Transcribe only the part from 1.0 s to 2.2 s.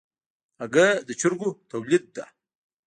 د چرګو تولید